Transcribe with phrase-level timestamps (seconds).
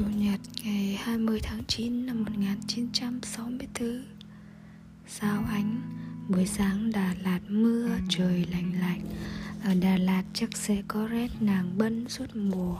[0.00, 4.04] Chủ nhật Ngày 20 tháng 9 năm 1964
[5.06, 5.80] Sao ánh?
[6.28, 9.00] Buổi sáng Đà Lạt mưa, trời lạnh lạnh.
[9.64, 12.76] Ở Đà Lạt chắc sẽ có rét, nàng bân suốt mùa.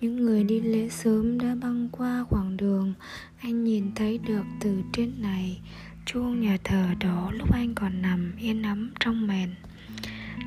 [0.00, 2.94] Những người đi lễ sớm đã băng qua khoảng đường.
[3.40, 5.60] Anh nhìn thấy được từ trên này,
[6.06, 9.50] Chuông nhà thờ đó lúc anh còn nằm yên ấm trong mền.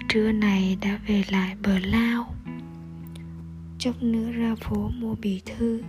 [0.10, 2.37] Trưa này đã về lại bờ lao.
[3.80, 5.82] Chốc nữa ra phố mua bì thư,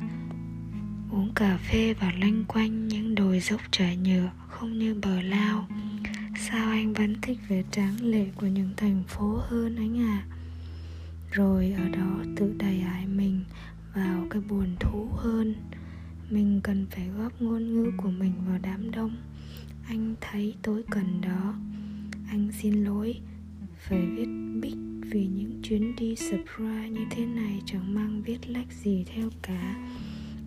[1.11, 5.69] Uống cà phê và loanh quanh những đồi dốc trải nhựa không như bờ lao.
[6.39, 10.27] Sao anh vẫn thích vẻ tráng lệ của những thành phố hơn anh à
[11.33, 13.45] Rồi ở đó tự đầy ải mình
[13.95, 15.55] vào cái buồn thú hơn.
[16.31, 19.17] Mình cần phải góp ngôn ngữ của mình vào đám đông.
[19.87, 21.55] Anh thấy tôi cần đó.
[22.31, 23.21] Anh xin lỗi,
[23.79, 24.29] Phải viết
[24.63, 29.31] bích vì những chuyến đi surprise như thế này chẳng mang viết lách gì theo
[29.43, 29.77] cả.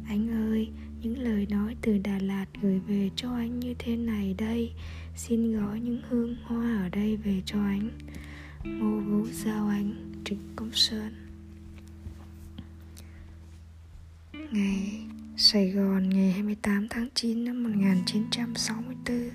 [0.07, 0.69] Anh ơi
[1.01, 4.71] những lời nói từ đà lạt gửi về cho anh như thế này đây.
[5.15, 7.89] Xin gói những hương hoa ở đây về cho anh.
[8.63, 9.93] Ngô vũ giao anh
[10.25, 11.13] trịnh công sơn.
[14.51, 15.01] Ngày
[15.37, 19.29] Sài Gòn ngày 28 tháng 9 năm 1964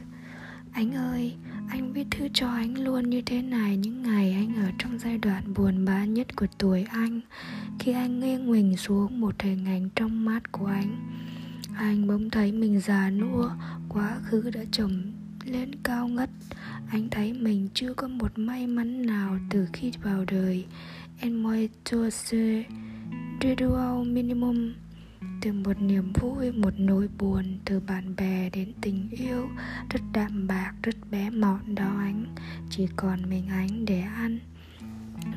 [0.73, 1.35] Anh ơi,
[1.69, 5.19] anh viết thư cho anh luôn như thế này những ngày anh ở trong giai
[5.19, 7.21] đoạn buồn bã nhất của tuổi anh.
[7.79, 10.97] Khi anh nghiêng mình xuống một hình ảnh trong mắt của anh
[11.77, 13.51] Anh bỗng thấy mình già nua,
[13.89, 15.13] quá khứ đã trồng
[15.45, 16.31] lên cao ngất.
[16.91, 20.65] Anh thấy mình chưa có một may mắn nào từ khi vào đời.
[21.21, 22.65] En moi chose
[24.07, 24.73] minimum
[25.41, 29.49] từ một niềm vui, một nỗi buồn từ bạn bè đến tình yêu,
[29.91, 32.35] rất đạm bạc, rất bé mọn đó anh.
[32.71, 34.39] Chỉ còn mình anh để ăn,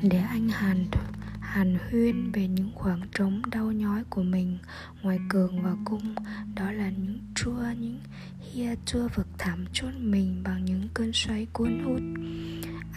[0.01, 0.85] để anh hàn
[1.39, 4.57] hàn huyên về những khoảng trống đau nhói của mình
[5.01, 6.16] ngoài cường và cung.
[6.55, 7.99] Đó là những chua, những
[8.51, 12.01] hia chua vực thẳm chốt mình bằng những cơn xoáy cuốn hút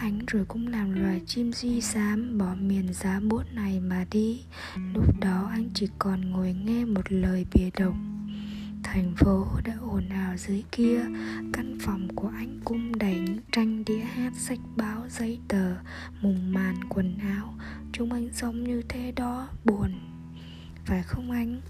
[0.03, 4.43] anh rồi cũng làm loài chim duy xám bỏ miền giá bút này mà đi.
[4.93, 7.93] Lúc đó anh chỉ còn ngồi nghe một lời bìa độc.
[8.83, 11.01] Thành phố đã ồn ào dưới kia,
[11.53, 15.75] căn phòng của anh cũng đầy những tranh đĩa hát sách báo, giấy tờ,
[16.21, 17.53] mùng màn quần áo.
[17.91, 19.91] Chúng anh sống như thế đó, buồn.
[20.85, 21.61] Phải không anh?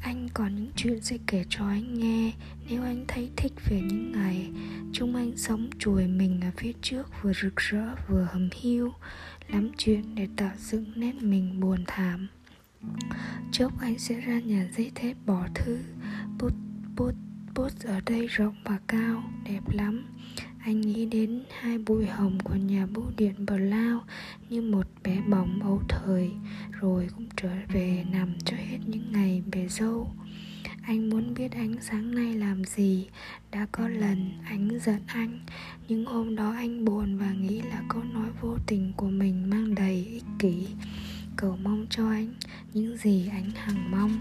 [0.00, 2.32] Anh còn những chuyện sẽ kể cho anh nghe.
[2.68, 4.50] Nếu anh thấy thích về những ngày
[4.92, 8.92] chúng anh sống, chùi mình ở phía trước vừa rực rỡ, vừa hầm hiu
[9.48, 12.28] lắm chuyện để tạo dựng nét mình buồn thảm.
[13.52, 15.78] Chốc anh sẽ ra nhà giấy thép bỏ thư
[16.38, 16.52] bút
[16.96, 17.14] bút
[17.54, 20.06] bút ở đây rộng và cao, đẹp lắm
[20.70, 24.00] anh nghĩ đến hai bụi hồng của nhà bưu điện bờ lao
[24.48, 26.30] như một bé bóng ấu thời,
[26.80, 30.12] rồi cũng trở về nằm cho hết những ngày bề dâu.
[30.82, 33.08] Anh muốn biết ánh sáng nay làm gì.
[33.50, 35.40] Đã có lần ánh giận anh,
[35.88, 39.74] nhưng hôm đó anh buồn và nghĩ là câu nói vô tình của mình mang
[39.74, 40.66] đầy ích kỷ.
[41.36, 42.34] Cầu mong cho anh
[42.72, 44.18] những gì anh hằng mong.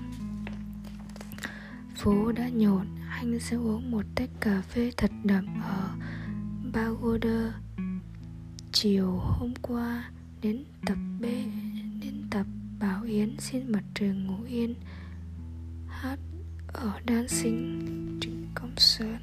[1.96, 5.90] Phố đã nhộn, anh sẽ uống một tách cà phê thật đậm ở
[6.80, 7.54] Pagoda.
[8.72, 11.24] Chiều hôm qua, đến tập B,
[12.02, 12.46] đến tập
[12.80, 14.76] Bảo Yến xin mặt trời ngủ yên.
[15.88, 16.20] Hát
[16.68, 19.18] ở Đan Sinh Trịnh Công Sơn